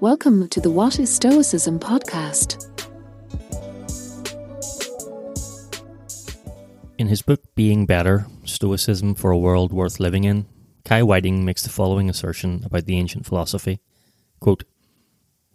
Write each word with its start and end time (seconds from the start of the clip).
Welcome 0.00 0.48
to 0.48 0.60
the 0.60 0.70
What 0.70 0.98
is 0.98 1.08
Stoicism 1.08 1.80
podcast. 1.80 2.68
In 6.98 7.08
his 7.08 7.22
book 7.22 7.40
Being 7.54 7.86
Better 7.86 8.26
Stoicism 8.44 9.14
for 9.14 9.30
a 9.30 9.38
World 9.38 9.72
Worth 9.72 9.98
Living 9.98 10.24
in, 10.24 10.44
Kai 10.84 11.02
Whiting 11.02 11.46
makes 11.46 11.62
the 11.62 11.70
following 11.70 12.10
assertion 12.10 12.60
about 12.66 12.84
the 12.84 12.98
ancient 12.98 13.24
philosophy 13.24 13.80
Quote, 14.38 14.64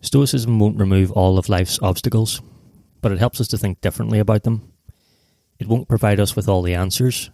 Stoicism 0.02 0.58
won't 0.58 0.80
remove 0.80 1.12
all 1.12 1.38
of 1.38 1.48
life's 1.48 1.78
obstacles, 1.80 2.42
but 3.00 3.12
it 3.12 3.20
helps 3.20 3.40
us 3.40 3.48
to 3.50 3.60
think 3.60 3.80
differently 3.80 4.18
about 4.18 4.42
them. 4.42 4.74
It 5.60 5.68
won't 5.68 5.88
provide 5.88 6.20
us 6.20 6.36
with 6.36 6.50
all 6.50 6.64
the 6.64 6.74
answers, 6.74 7.30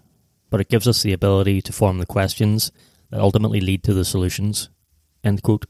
but 0.49 0.59
it 0.59 0.67
gives 0.67 0.89
us 0.89 1.03
the 1.03 1.13
ability 1.13 1.61
to 1.61 1.71
form 1.71 1.99
the 1.99 2.05
questions 2.05 2.69
that 3.11 3.21
ultimately 3.21 3.61
lead 3.61 3.81
to 3.85 3.93
the 3.93 4.03
solutions. 4.03 4.67
End 5.23 5.41
quote. 5.41 5.67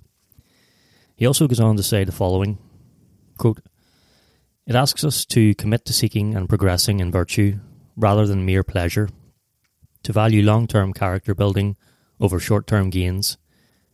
He 1.17 1.25
also 1.25 1.47
goes 1.47 1.59
on 1.59 1.75
to 1.77 1.83
say 1.83 2.03
the 2.03 2.11
following 2.11 2.59
quote, 3.39 3.59
It 4.67 4.75
asks 4.75 5.03
us 5.03 5.25
to 5.25 5.55
commit 5.55 5.83
to 5.85 5.93
seeking 5.93 6.35
and 6.35 6.47
progressing 6.47 6.99
in 6.99 7.11
virtue 7.11 7.59
rather 7.95 8.27
than 8.27 8.45
mere 8.45 8.63
pleasure, 8.63 9.09
to 10.03 10.13
value 10.13 10.43
long 10.43 10.67
term 10.67 10.93
character 10.93 11.33
building 11.33 11.75
over 12.19 12.39
short 12.39 12.67
term 12.67 12.91
gains, 12.91 13.37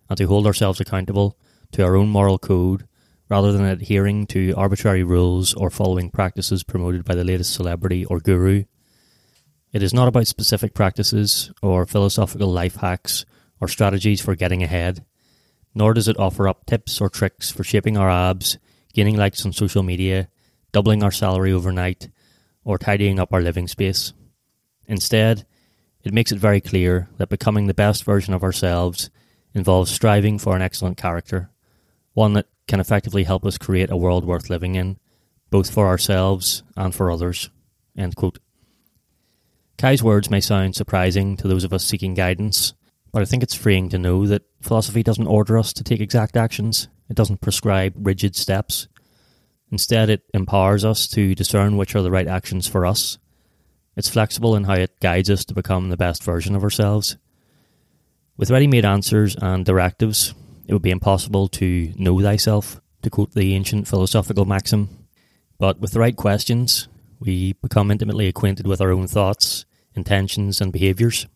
and 0.10 0.18
to 0.18 0.28
hold 0.28 0.46
ourselves 0.46 0.82
accountable 0.82 1.38
to 1.72 1.82
our 1.82 1.96
own 1.96 2.10
moral 2.10 2.38
code 2.38 2.86
rather 3.30 3.54
than 3.54 3.66
adhering 3.66 4.28
to 4.28 4.54
arbitrary 4.58 5.04
rules 5.04 5.54
or 5.54 5.70
following 5.70 6.10
practices 6.10 6.62
promoted 6.62 7.06
by 7.06 7.16
the 7.16 7.24
latest 7.24 7.54
celebrity 7.54 8.04
or 8.04 8.20
guru. 8.20 8.66
It 9.72 9.82
is 9.82 9.94
not 9.94 10.10
about 10.10 10.28
specific 10.28 10.74
practices 10.74 11.54
or 11.62 11.86
philosophical 11.86 12.50
life 12.50 12.76
hacks 12.76 13.26
or 13.62 13.70
strategies 13.70 14.20
for 14.20 14.36
getting 14.36 14.62
ahead 14.62 15.06
nor 15.74 15.94
does 15.94 16.08
it 16.08 16.20
offer 16.20 16.48
up 16.48 16.66
tips 16.66 17.02
or 17.02 17.10
tricks 17.10 17.52
for 17.52 17.64
shaping 17.64 17.98
our 17.98 18.10
abs, 18.10 18.58
gaining 18.94 19.18
likes 19.18 19.46
on 19.46 19.54
social 19.54 19.84
media, 19.84 20.30
doubling 20.72 21.04
our 21.04 21.12
salary 21.12 21.52
overnight, 21.52 22.10
or 22.64 22.78
tidying 22.78 23.20
up 23.20 23.34
our 23.34 23.42
living 23.42 23.68
space. 23.68 24.14
Instead, 24.88 25.46
it 26.04 26.14
makes 26.14 26.32
it 26.32 26.40
very 26.40 26.62
clear 26.62 27.10
that 27.18 27.30
becoming 27.30 27.68
the 27.68 27.74
best 27.74 28.04
version 28.04 28.34
of 28.34 28.44
ourselves 28.44 29.10
involves 29.54 29.92
striving 29.92 30.38
for 30.38 30.56
an 30.56 30.62
excellent 30.62 30.98
character, 30.98 31.50
one 32.14 32.34
that 32.34 32.48
can 32.68 32.80
effectively 32.80 33.24
help 33.24 33.46
us 33.46 33.58
create 33.58 33.92
a 33.92 33.98
world 33.98 34.26
worth 34.26 34.50
living 34.50 34.76
in, 34.76 34.98
both 35.50 35.72
for 35.72 35.88
ourselves 35.88 36.64
and 36.76 36.94
for 36.94 37.12
others. 37.12 37.50
Kai's 39.78 40.04
words 40.04 40.30
may 40.30 40.42
sound 40.42 40.76
surprising 40.76 41.38
to 41.38 41.48
those 41.48 41.64
of 41.64 41.74
us 41.74 41.86
seeking 41.86 42.14
guidance, 42.14 42.74
but 43.14 43.22
I 43.22 43.26
think 43.26 43.44
it's 43.44 43.54
freeing 43.54 43.90
to 43.90 44.00
know 44.00 44.26
that 44.26 44.42
philosophy 44.62 45.04
doesn't 45.04 45.28
order 45.28 45.58
us 45.58 45.72
to 45.74 45.84
take 45.84 46.02
exact 46.02 46.36
actions, 46.36 46.88
it 47.10 47.16
doesn't 47.16 47.42
prescribe 47.42 47.94
rigid 47.96 48.36
steps. 48.36 48.88
Instead, 49.72 50.10
it 50.10 50.24
empowers 50.34 50.84
us 50.84 51.08
to 51.10 51.36
discern 51.36 51.78
which 51.78 51.96
are 51.96 52.02
the 52.02 52.12
right 52.12 52.28
actions 52.28 52.68
for 52.68 52.86
us. 52.86 53.20
It's 53.96 54.10
flexible 54.10 54.56
in 54.56 54.64
how 54.64 54.74
it 54.74 55.00
guides 55.00 55.30
us 55.30 55.46
to 55.46 55.54
become 55.54 55.90
the 55.90 55.98
best 55.98 56.24
version 56.24 56.56
of 56.56 56.64
ourselves. 56.64 57.18
With 58.36 58.50
ready 58.50 58.66
made 58.66 58.86
answers 58.86 59.36
and 59.40 59.64
directives, 59.64 60.34
it 60.68 60.74
would 60.74 60.82
be 60.82 60.90
impossible 60.90 61.48
to 61.50 61.94
know 61.96 62.20
thyself, 62.20 62.82
to 63.04 63.12
quote 63.12 63.34
the 63.34 63.54
ancient 63.54 63.88
philosophical 63.88 64.46
maxim. 64.46 64.90
But 65.60 65.80
with 65.80 65.92
the 65.92 66.00
right 66.00 66.16
questions, 66.16 66.88
we 67.20 67.54
become 67.54 67.92
intimately 67.92 68.28
acquainted 68.28 68.66
with 68.66 68.82
our 68.82 68.92
own 68.92 69.06
thoughts, 69.06 69.66
intentions, 69.96 70.62
and 70.62 70.74
behaviours. 70.74 71.28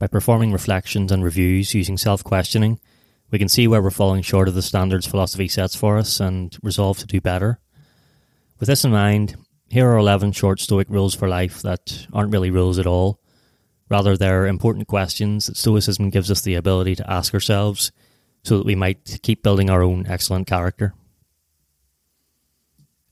By 0.00 0.06
performing 0.06 0.50
reflections 0.50 1.12
and 1.12 1.22
reviews 1.22 1.74
using 1.74 1.98
self 1.98 2.24
questioning, 2.24 2.80
we 3.30 3.38
can 3.38 3.50
see 3.50 3.68
where 3.68 3.82
we're 3.82 3.90
falling 3.90 4.22
short 4.22 4.48
of 4.48 4.54
the 4.54 4.62
standards 4.62 5.06
philosophy 5.06 5.46
sets 5.46 5.76
for 5.76 5.98
us 5.98 6.20
and 6.20 6.56
resolve 6.62 6.98
to 6.98 7.06
do 7.06 7.20
better. 7.20 7.60
With 8.58 8.66
this 8.66 8.82
in 8.82 8.92
mind, 8.92 9.36
here 9.68 9.86
are 9.88 9.98
11 9.98 10.32
short 10.32 10.58
Stoic 10.58 10.88
rules 10.88 11.14
for 11.14 11.28
life 11.28 11.60
that 11.62 12.06
aren't 12.14 12.32
really 12.32 12.50
rules 12.50 12.78
at 12.78 12.86
all. 12.86 13.20
Rather, 13.90 14.16
they're 14.16 14.46
important 14.46 14.88
questions 14.88 15.46
that 15.46 15.58
Stoicism 15.58 16.08
gives 16.08 16.30
us 16.30 16.40
the 16.40 16.54
ability 16.54 16.96
to 16.96 17.10
ask 17.10 17.34
ourselves 17.34 17.92
so 18.42 18.56
that 18.56 18.66
we 18.66 18.74
might 18.74 19.20
keep 19.22 19.42
building 19.42 19.68
our 19.68 19.82
own 19.82 20.06
excellent 20.06 20.46
character. 20.46 20.94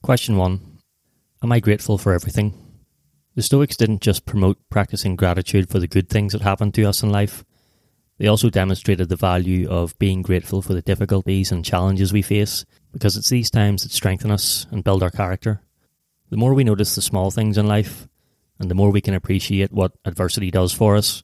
Question 0.01 0.37
1 0.37 0.59
Am 1.43 1.51
I 1.51 1.59
grateful 1.59 1.99
for 1.99 2.13
everything? 2.13 2.68
The 3.39 3.43
Stoics 3.43 3.77
didn't 3.77 4.01
just 4.01 4.25
promote 4.25 4.57
practicing 4.69 5.15
gratitude 5.15 5.69
for 5.69 5.79
the 5.79 5.87
good 5.87 6.09
things 6.09 6.33
that 6.33 6.41
happen 6.41 6.73
to 6.73 6.83
us 6.83 7.01
in 7.01 7.09
life, 7.09 7.45
they 8.17 8.27
also 8.27 8.49
demonstrated 8.49 9.07
the 9.07 9.15
value 9.15 9.65
of 9.69 9.97
being 9.97 10.21
grateful 10.21 10.61
for 10.61 10.73
the 10.73 10.81
difficulties 10.81 11.49
and 11.49 11.63
challenges 11.63 12.11
we 12.11 12.21
face, 12.21 12.65
because 12.91 13.15
it's 13.15 13.29
these 13.29 13.49
times 13.49 13.83
that 13.83 13.93
strengthen 13.93 14.29
us 14.29 14.67
and 14.71 14.83
build 14.83 15.01
our 15.01 15.09
character. 15.09 15.61
The 16.29 16.35
more 16.35 16.53
we 16.53 16.65
notice 16.65 16.95
the 16.95 17.01
small 17.01 17.31
things 17.31 17.57
in 17.57 17.65
life, 17.65 18.09
and 18.59 18.69
the 18.69 18.75
more 18.75 18.91
we 18.91 18.99
can 18.99 19.13
appreciate 19.13 19.71
what 19.71 19.93
adversity 20.03 20.51
does 20.51 20.73
for 20.73 20.97
us, 20.97 21.23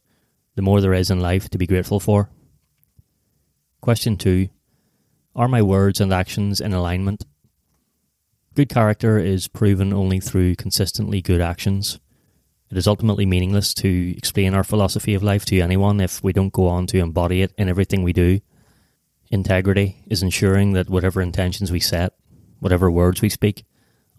the 0.56 0.62
more 0.62 0.80
there 0.80 0.94
is 0.94 1.12
in 1.12 1.20
life 1.20 1.50
to 1.50 1.58
be 1.58 1.68
grateful 1.68 2.00
for. 2.00 2.30
Question 3.82 4.16
2 4.16 4.48
Are 5.36 5.50
my 5.50 5.62
words 5.62 6.00
and 6.00 6.14
actions 6.14 6.62
in 6.62 6.72
alignment? 6.72 7.26
Good 8.54 8.70
character 8.70 9.20
is 9.20 9.50
proven 9.50 9.92
only 9.92 10.22
through 10.22 10.56
consistently 10.56 11.22
good 11.22 11.42
actions. 11.42 12.00
It 12.76 12.80
is 12.80 12.88
ultimately 12.88 13.26
meaningless 13.26 13.74
to 13.76 14.14
explain 14.18 14.54
our 14.54 14.66
philosophy 14.66 15.14
of 15.14 15.24
life 15.24 15.46
to 15.46 15.62
anyone 15.62 16.02
if 16.02 16.22
we 16.22 16.34
don't 16.34 16.52
go 16.52 16.68
on 16.68 16.88
to 16.88 17.00
embody 17.00 17.42
it 17.42 17.54
in 17.58 17.70
everything 17.70 18.04
we 18.04 18.12
do. 18.12 18.42
Integrity 19.32 20.04
is 20.08 20.22
ensuring 20.22 20.74
that 20.74 20.90
whatever 20.90 21.22
intentions 21.22 21.72
we 21.72 21.80
set, 21.80 22.12
whatever 22.60 22.92
words 22.92 23.22
we 23.22 23.30
speak, 23.30 23.64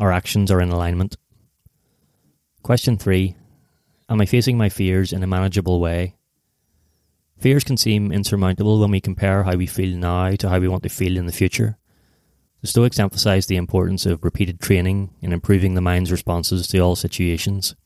our 0.00 0.10
actions 0.10 0.50
are 0.50 0.62
in 0.62 0.70
alignment. 0.70 1.18
Question 2.62 2.96
3 2.96 3.36
Am 4.08 4.22
I 4.22 4.24
facing 4.24 4.56
my 4.56 4.70
fears 4.70 5.12
in 5.12 5.22
a 5.22 5.26
manageable 5.26 5.78
way? 5.78 6.16
Fears 7.38 7.62
can 7.62 7.76
seem 7.76 8.10
insurmountable 8.10 8.80
when 8.80 8.90
we 8.90 9.02
compare 9.02 9.42
how 9.44 9.56
we 9.56 9.66
feel 9.66 9.98
now 9.98 10.30
to 10.30 10.48
how 10.48 10.60
we 10.60 10.68
want 10.68 10.82
to 10.84 10.88
feel 10.88 11.18
in 11.18 11.26
the 11.26 11.30
future. 11.30 11.76
The 12.62 12.68
Stoics 12.68 12.98
emphasize 12.98 13.48
the 13.48 13.56
importance 13.56 14.06
of 14.06 14.24
repeated 14.24 14.62
training 14.62 15.10
in 15.20 15.34
improving 15.34 15.74
the 15.74 15.82
mind's 15.82 16.10
responses 16.10 16.66
to 16.68 16.78
all 16.78 16.96
situations. 16.96 17.76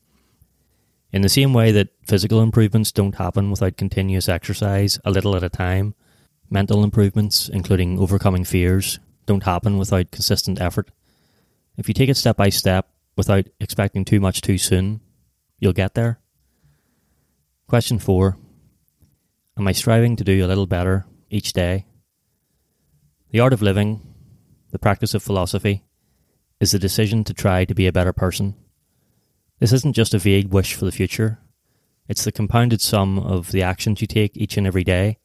In 1.11 1.21
the 1.21 1.29
same 1.29 1.53
way 1.53 1.71
that 1.73 1.89
physical 2.07 2.41
improvements 2.41 2.91
don't 2.91 3.15
happen 3.15 3.51
without 3.51 3.75
continuous 3.75 4.29
exercise, 4.29 4.97
a 5.03 5.11
little 5.11 5.35
at 5.35 5.43
a 5.43 5.49
time, 5.49 5.93
mental 6.49 6.83
improvements, 6.83 7.49
including 7.49 7.99
overcoming 7.99 8.45
fears, 8.45 8.99
don't 9.25 9.43
happen 9.43 9.77
without 9.77 10.11
consistent 10.11 10.61
effort. 10.61 10.89
If 11.77 11.87
you 11.87 11.93
take 11.93 12.09
it 12.09 12.17
step 12.17 12.37
by 12.37 12.49
step 12.49 12.87
without 13.17 13.47
expecting 13.59 14.05
too 14.05 14.21
much 14.21 14.41
too 14.41 14.57
soon, 14.57 15.01
you'll 15.59 15.73
get 15.73 15.95
there. 15.95 16.19
Question 17.67 17.99
4 17.99 18.37
Am 19.57 19.67
I 19.67 19.73
striving 19.73 20.15
to 20.15 20.23
do 20.23 20.45
a 20.45 20.47
little 20.47 20.65
better 20.65 21.05
each 21.29 21.51
day? 21.51 21.85
The 23.31 23.41
art 23.41 23.53
of 23.53 23.61
living, 23.61 24.01
the 24.71 24.79
practice 24.79 25.13
of 25.13 25.23
philosophy, 25.23 25.83
is 26.61 26.71
the 26.71 26.79
decision 26.79 27.23
to 27.25 27.33
try 27.33 27.65
to 27.65 27.73
be 27.73 27.87
a 27.87 27.91
better 27.91 28.13
person. 28.13 28.55
This 29.61 29.73
isn't 29.73 29.93
just 29.93 30.15
a 30.15 30.17
vague 30.17 30.51
wish 30.51 30.73
for 30.73 30.85
the 30.85 30.91
future, 30.91 31.37
it's 32.09 32.25
the 32.25 32.31
compounded 32.31 32.81
sum 32.81 33.19
of 33.19 33.51
the 33.51 33.61
actions 33.61 34.01
you 34.01 34.07
take 34.07 34.35
each 34.35 34.57
and 34.57 34.65
every 34.65 34.83
day. 34.83 35.19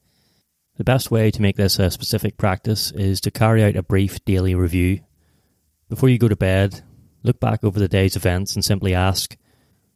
The 0.77 0.85
best 0.85 1.11
way 1.11 1.31
to 1.31 1.41
make 1.41 1.57
this 1.57 1.79
a 1.79 1.91
specific 1.91 2.37
practice 2.37 2.93
is 2.93 3.19
to 3.23 3.31
carry 3.31 3.65
out 3.65 3.77
a 3.77 3.83
brief 3.83 4.23
daily 4.27 4.55
review. 4.55 5.01
Before 5.89 6.11
you 6.11 6.19
go 6.19 6.29
to 6.29 6.37
bed, 6.37 6.83
look 7.23 7.41
back 7.41 7.65
over 7.65 7.79
the 7.81 7.89
day's 7.89 8.15
events 8.15 8.55
and 8.55 8.63
simply 8.63 8.95
ask, 8.95 9.39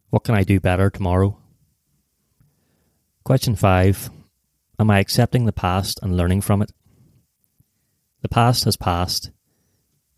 What 0.09 0.23
can 0.23 0.33
I 0.33 0.41
do 0.41 0.59
better 0.59 0.89
tomorrow? 0.89 1.37
Question 3.23 3.55
5 3.55 4.09
Am 4.79 4.89
I 4.89 4.97
accepting 4.97 5.45
the 5.45 5.53
past 5.53 5.99
and 6.01 6.17
learning 6.17 6.41
from 6.41 6.63
it? 6.63 6.71
The 8.23 8.29
past 8.29 8.63
has 8.63 8.75
passed. 8.75 9.29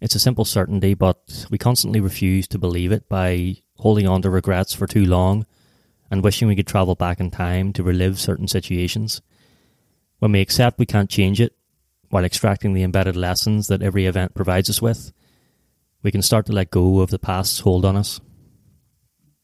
It's 0.03 0.15
a 0.15 0.19
simple 0.19 0.43
certainty, 0.43 0.95
but 0.95 1.45
we 1.49 1.57
constantly 1.57 2.01
refuse 2.01 2.45
to 2.49 2.59
believe 2.59 2.91
it 2.91 3.07
by 3.07 3.55
holding 3.77 4.05
on 4.05 4.21
to 4.23 4.29
regrets 4.29 4.73
for 4.73 4.85
too 4.85 5.05
long 5.05 5.45
and 6.11 6.21
wishing 6.21 6.49
we 6.49 6.57
could 6.57 6.67
travel 6.67 6.93
back 6.93 7.21
in 7.21 7.31
time 7.31 7.71
to 7.71 7.83
relive 7.83 8.19
certain 8.19 8.49
situations. 8.49 9.21
When 10.19 10.33
we 10.33 10.41
accept 10.41 10.77
we 10.77 10.85
can't 10.85 11.09
change 11.09 11.39
it, 11.39 11.55
while 12.09 12.25
extracting 12.25 12.73
the 12.73 12.83
embedded 12.83 13.15
lessons 13.15 13.67
that 13.67 13.81
every 13.81 14.05
event 14.05 14.35
provides 14.35 14.69
us 14.69 14.81
with, 14.81 15.13
we 16.01 16.11
can 16.11 16.21
start 16.21 16.47
to 16.47 16.51
let 16.51 16.69
go 16.69 16.99
of 16.99 17.09
the 17.09 17.17
past's 17.17 17.61
hold 17.61 17.85
on 17.85 17.95
us. 17.95 18.19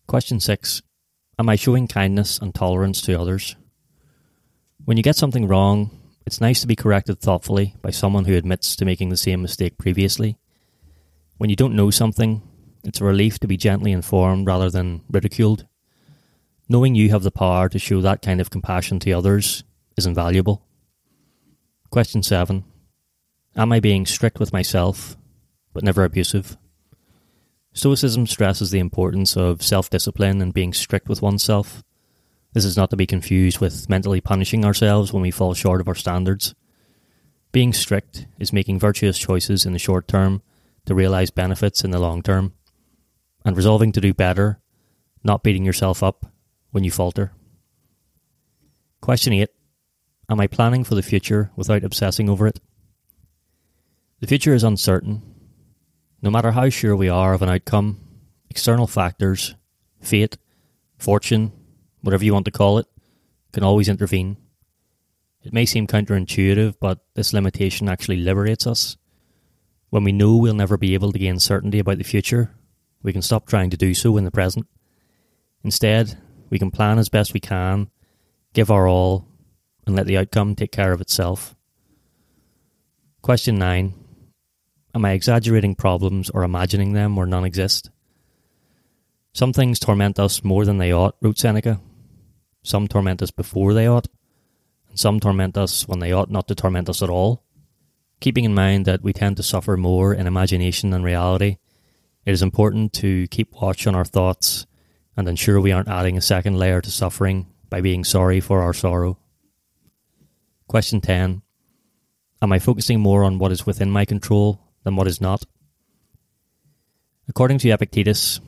Question 0.08 0.42
6 0.42 0.82
Am 1.40 1.48
I 1.48 1.56
showing 1.56 1.88
kindness 1.88 2.38
and 2.38 2.54
tolerance 2.54 3.00
to 3.04 3.18
others? 3.18 3.56
When 4.84 4.98
you 4.98 5.04
get 5.04 5.16
something 5.16 5.48
wrong, 5.48 5.90
it's 6.26 6.42
nice 6.42 6.60
to 6.60 6.68
be 6.68 6.76
corrected 6.76 7.22
thoughtfully 7.22 7.76
by 7.82 7.92
someone 7.92 8.26
who 8.26 8.36
admits 8.36 8.76
to 8.76 8.84
making 8.84 9.08
the 9.08 9.16
same 9.16 9.42
mistake 9.42 9.78
previously. 9.78 10.38
When 11.40 11.50
you 11.50 11.56
don't 11.56 11.74
know 11.74 11.90
something, 11.90 12.42
it's 12.84 13.00
a 13.00 13.06
relief 13.06 13.40
to 13.40 13.48
be 13.48 13.56
gently 13.56 13.94
informed 13.94 14.46
rather 14.46 14.70
than 14.70 15.04
ridiculed. 15.10 15.66
Knowing 16.68 16.96
you 16.96 17.12
have 17.12 17.24
the 17.24 17.32
power 17.32 17.70
to 17.70 17.80
show 17.80 18.02
that 18.02 18.22
kind 18.22 18.42
of 18.42 18.50
compassion 18.50 19.00
to 19.00 19.14
others 19.14 19.64
is 19.96 20.06
invaluable. 20.06 20.66
Question 21.92 22.24
7 22.24 22.66
Am 23.56 23.72
I 23.72 23.80
being 23.80 24.06
strict 24.06 24.38
with 24.38 24.52
myself, 24.52 25.16
but 25.72 25.82
never 25.82 26.04
abusive? 26.04 26.58
Stoicism 27.72 28.28
stresses 28.28 28.72
the 28.72 28.80
importance 28.80 29.38
of 29.38 29.64
self 29.64 29.90
discipline 29.90 30.42
and 30.42 30.54
being 30.54 30.74
strict 30.74 31.08
with 31.08 31.22
oneself. 31.22 31.86
This 32.52 32.66
is 32.66 32.76
not 32.76 32.90
to 32.90 32.98
be 32.98 33.08
confused 33.08 33.60
with 33.60 33.88
mentally 33.88 34.20
punishing 34.20 34.66
ourselves 34.66 35.14
when 35.14 35.22
we 35.22 35.32
fall 35.32 35.54
short 35.54 35.80
of 35.80 35.88
our 35.88 35.96
standards. 35.96 36.54
Being 37.54 37.72
strict 37.72 38.28
is 38.40 38.52
making 38.52 38.80
virtuous 38.80 39.18
choices 39.18 39.66
in 39.66 39.72
the 39.72 39.80
short 39.80 40.06
term 40.06 40.42
to 40.86 40.96
realize 40.96 41.32
benefits 41.32 41.84
in 41.84 41.92
the 41.92 42.00
long 42.00 42.22
term, 42.22 42.54
and 43.46 43.56
resolving 43.56 43.92
to 43.92 44.02
do 44.02 44.14
better, 44.14 44.60
not 45.24 45.44
beating 45.44 45.66
yourself 45.66 46.04
up 46.04 46.26
when 46.72 46.84
you 46.84 46.92
falter. 46.92 47.32
Question 49.02 49.34
8 49.34 49.50
Am 50.30 50.40
I 50.40 50.48
planning 50.48 50.84
for 50.84 50.96
the 50.96 51.02
future 51.02 51.52
without 51.56 51.84
obsessing 51.84 52.30
over 52.30 52.46
it? 52.46 52.60
The 54.20 54.28
future 54.28 54.54
is 54.54 54.64
uncertain. 54.64 55.24
No 56.22 56.30
matter 56.30 56.52
how 56.52 56.70
sure 56.70 56.96
we 56.96 57.08
are 57.08 57.34
of 57.34 57.42
an 57.42 57.50
outcome, 57.50 58.00
external 58.50 58.88
factors, 58.88 59.56
fate, 60.02 60.38
fortune, 60.98 61.54
whatever 62.02 62.26
you 62.26 62.34
want 62.34 62.46
to 62.46 62.52
call 62.52 62.78
it, 62.78 62.88
can 63.54 63.64
always 63.64 63.90
intervene. 63.90 64.38
It 65.42 65.54
may 65.54 65.66
seem 65.66 65.88
counterintuitive, 65.88 66.76
but 66.82 67.00
this 67.16 67.34
limitation 67.34 67.88
actually 67.88 68.18
liberates 68.18 68.68
us. 68.68 68.98
When 69.90 70.04
we 70.04 70.12
know 70.12 70.36
we'll 70.36 70.54
never 70.54 70.78
be 70.78 70.94
able 70.94 71.12
to 71.12 71.20
gain 71.20 71.40
certainty 71.40 71.80
about 71.80 71.98
the 71.98 72.04
future, 72.04 72.56
we 73.02 73.14
can 73.14 73.22
stop 73.22 73.48
trying 73.48 73.70
to 73.72 73.78
do 73.78 73.94
so 73.94 74.18
in 74.18 74.24
the 74.24 74.32
present. 74.32 74.68
Instead, 75.64 76.18
we 76.50 76.60
can 76.60 76.72
plan 76.72 77.00
as 77.00 77.10
best 77.10 77.34
we 77.34 77.40
can, 77.40 77.90
give 78.54 78.70
our 78.70 78.88
all, 78.88 79.28
and 79.86 79.96
let 79.96 80.06
the 80.06 80.18
outcome 80.18 80.56
take 80.56 80.72
care 80.72 80.92
of 80.92 81.02
itself. 81.02 81.56
Question 83.22 83.58
9 83.58 83.94
Am 84.96 85.06
I 85.06 85.12
exaggerating 85.12 85.76
problems 85.76 86.30
or 86.30 86.44
imagining 86.44 86.94
them 86.94 87.16
where 87.16 87.28
none 87.28 87.46
exist? 87.46 87.90
Some 89.34 89.54
things 89.54 89.80
torment 89.80 90.20
us 90.20 90.44
more 90.44 90.66
than 90.66 90.78
they 90.78 90.92
ought, 90.92 91.16
wrote 91.22 91.38
Seneca. 91.38 91.80
Some 92.64 92.88
torment 92.88 93.22
us 93.22 93.32
before 93.32 93.74
they 93.74 93.88
ought, 93.88 94.08
and 94.90 95.00
some 95.00 95.20
torment 95.20 95.58
us 95.58 95.88
when 95.88 96.00
they 96.00 96.12
ought 96.12 96.32
not 96.32 96.48
to 96.48 96.56
torment 96.56 96.90
us 96.90 97.02
at 97.02 97.10
all. 97.10 97.44
Keeping 98.20 98.44
in 98.44 98.54
mind 98.54 98.86
that 98.86 99.02
we 99.02 99.14
tend 99.14 99.38
to 99.38 99.44
suffer 99.44 99.78
more 99.78 100.14
in 100.14 100.28
imagination 100.28 100.90
than 100.90 101.04
reality, 101.04 101.58
it 102.26 102.32
is 102.32 102.42
important 102.42 102.92
to 102.94 103.28
keep 103.28 103.54
watch 103.62 103.88
on 103.88 103.96
our 103.96 104.04
thoughts 104.04 104.66
and 105.16 105.28
ensure 105.28 105.60
we 105.60 105.72
aren't 105.72 105.88
adding 105.88 106.18
a 106.18 106.22
second 106.22 106.58
layer 106.58 106.82
to 106.82 106.92
suffering 106.92 107.48
by 107.70 107.80
being 107.80 108.04
sorry 108.04 108.40
for 108.42 108.62
our 108.62 108.74
sorrow. 108.74 109.18
Question 110.68 111.00
10 111.00 111.42
Am 112.42 112.52
I 112.52 112.60
focusing 112.60 113.00
more 113.00 113.24
on 113.24 113.40
what 113.40 113.52
is 113.52 113.66
within 113.66 113.90
my 113.90 114.06
control 114.06 114.62
than 114.84 114.96
what 114.96 115.08
is 115.08 115.22
not? 115.22 115.46
According 117.30 117.60
to 117.60 117.70
Epictetus, 117.70 118.40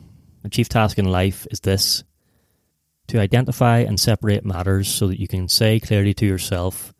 the 0.42 0.48
chief 0.48 0.68
task 0.68 0.98
in 0.98 1.06
life 1.06 1.46
is 1.50 1.60
this 1.60 2.04
to 3.08 3.20
identify 3.20 3.78
and 3.78 3.98
separate 3.98 4.44
matters 4.44 4.88
so 4.88 5.06
that 5.06 5.20
you 5.20 5.28
can 5.28 5.48
say 5.48 5.80
clearly 5.80 6.14
to 6.14 6.26
yourself 6.26 6.92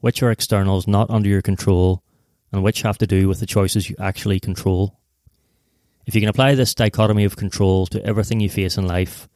which 0.00 0.22
are 0.22 0.30
externals 0.30 0.86
not 0.86 1.10
under 1.10 1.28
your 1.28 1.42
control 1.42 2.02
and 2.52 2.62
which 2.62 2.82
have 2.82 2.98
to 2.98 3.06
do 3.06 3.28
with 3.28 3.40
the 3.40 3.46
choices 3.46 3.88
you 3.88 3.96
actually 3.98 4.40
control. 4.40 4.98
If 6.06 6.14
you 6.14 6.20
can 6.20 6.30
apply 6.30 6.54
this 6.54 6.74
dichotomy 6.74 7.24
of 7.24 7.36
control 7.36 7.86
to 7.86 8.04
everything 8.04 8.40
you 8.40 8.48
face 8.48 8.78
in 8.78 8.86
life, 8.86 9.28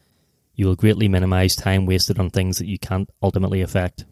you 0.55 0.67
will 0.67 0.77
greatly 0.77 1.09
minimize 1.09 1.57
time 1.57 1.87
wasted 1.87 2.19
on 2.19 2.31
things 2.31 2.59
that 2.59 2.67
you 2.67 2.79
can't 2.79 3.11
ultimately 3.23 3.61
affect. 3.61 4.05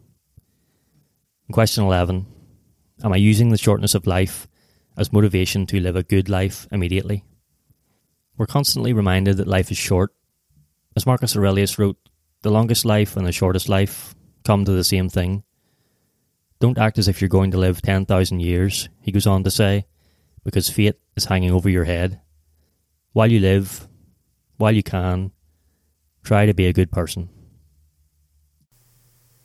Question 1.53 1.85
11 1.85 2.27
Am 3.03 3.13
I 3.13 3.17
using 3.17 3.49
the 3.49 3.59
shortness 3.59 3.95
of 3.95 4.07
life 4.07 4.47
as 4.97 5.13
motivation 5.13 5.67
to 5.67 5.81
live 5.81 5.97
a 5.97 6.03
good 6.03 6.29
life 6.29 6.69
immediately? 6.71 7.25
We're 8.37 8.47
constantly 8.47 8.93
reminded 8.93 9.37
that 9.39 9.49
life 9.49 9.71
is 9.71 9.79
short. 9.79 10.15
As 10.97 11.07
Marcus 11.07 11.37
Aurelius 11.37 11.79
wrote, 11.79 11.99
the 12.43 12.51
longest 12.51 12.85
life 12.85 13.17
and 13.17 13.27
the 13.27 13.33
shortest 13.33 13.69
life 13.69 14.15
come 14.45 14.65
to 14.65 14.73
the 14.73 14.85
same 14.85 15.09
thing. 15.09 15.45
Don't 16.61 16.79
act 16.79 16.99
as 16.99 17.09
if 17.09 17.21
you're 17.21 17.29
going 17.29 17.51
to 17.53 17.59
live 17.59 17.81
10,000 17.81 18.41
years, 18.41 18.91
he 19.01 19.11
goes 19.11 19.27
on 19.27 19.43
to 19.45 19.51
say, 19.51 19.87
because 20.45 20.69
fate 20.69 21.01
is 21.17 21.25
hanging 21.25 21.51
over 21.51 21.71
your 21.71 21.85
head. 21.85 22.21
While 23.15 23.33
you 23.33 23.41
live, 23.41 23.89
while 24.59 24.73
you 24.73 24.83
can, 24.83 25.33
try 26.23 26.45
to 26.45 26.53
be 26.53 26.67
a 26.67 26.73
good 26.75 26.93
person. 26.93 27.31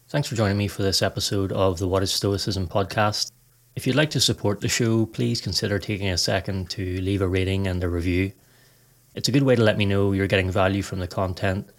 Thanks 0.09 0.27
for 0.27 0.35
joining 0.35 0.57
me 0.57 0.67
for 0.67 0.83
this 0.83 1.01
episode 1.01 1.53
of 1.53 1.79
the 1.79 1.87
What 1.87 2.03
is 2.03 2.11
Stoicism 2.11 2.67
podcast. 2.67 3.31
If 3.75 3.87
you'd 3.87 3.95
like 3.95 4.09
to 4.11 4.19
support 4.19 4.59
the 4.59 4.67
show, 4.67 5.05
please 5.05 5.39
consider 5.39 5.79
taking 5.79 6.09
a 6.09 6.17
second 6.17 6.69
to 6.71 6.99
leave 6.99 7.21
a 7.21 7.27
rating 7.27 7.67
and 7.67 7.81
a 7.81 7.89
review. 7.89 8.33
It's 9.15 9.29
a 9.29 9.31
good 9.31 9.43
way 9.43 9.55
to 9.55 9.63
let 9.63 9.77
me 9.77 9.85
know 9.85 10.11
you're 10.11 10.27
getting 10.27 10.51
value 10.51 10.81
from 10.81 10.99
the 10.99 11.07
content 11.07 11.69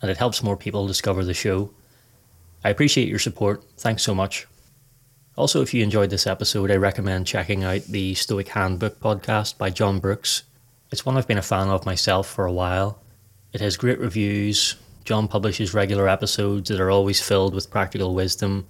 and 0.00 0.10
it 0.10 0.18
helps 0.18 0.42
more 0.42 0.56
people 0.56 0.86
discover 0.86 1.24
the 1.24 1.34
show. 1.34 1.72
I 2.62 2.70
appreciate 2.70 3.08
your 3.08 3.18
support. 3.18 3.64
Thanks 3.76 4.04
so 4.04 4.14
much. 4.14 4.46
Also, 5.36 5.62
if 5.62 5.74
you 5.74 5.82
enjoyed 5.82 6.10
this 6.10 6.28
episode, 6.28 6.70
I 6.70 6.76
recommend 6.76 7.26
checking 7.26 7.64
out 7.64 7.82
the 7.82 8.14
Stoic 8.14 8.46
Handbook 8.48 9.00
podcast 9.00 9.58
by 9.58 9.68
John 9.68 9.98
Brooks. 9.98 10.44
It's 10.92 11.04
one 11.04 11.16
I've 11.16 11.26
been 11.26 11.38
a 11.38 11.42
fan 11.42 11.70
of 11.70 11.84
myself 11.84 12.28
for 12.28 12.46
a 12.46 12.52
while. 12.52 13.00
It 13.52 13.60
has 13.60 13.76
great 13.76 13.98
reviews. 13.98 14.76
John 15.04 15.26
publishes 15.26 15.74
regular 15.74 16.08
episodes 16.08 16.68
that 16.68 16.78
are 16.78 16.90
always 16.90 17.20
filled 17.20 17.52
with 17.52 17.68
practical 17.68 18.14
wisdom, 18.14 18.68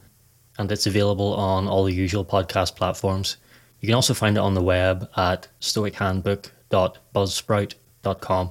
and 0.58 0.72
it's 0.72 0.86
available 0.86 1.34
on 1.34 1.68
all 1.68 1.84
the 1.84 1.92
usual 1.92 2.24
podcast 2.24 2.76
platforms. 2.76 3.36
You 3.80 3.88
can 3.88 3.94
also 3.94 4.14
find 4.14 4.38
it 4.38 4.40
on 4.40 4.54
the 4.54 4.62
web 4.62 5.10
at 5.18 5.48
stoichandbook.buzzsprout.com. 5.60 8.50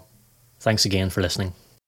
Thanks 0.59 0.86
again 0.86 1.09
for 1.09 1.21
listening. 1.21 1.54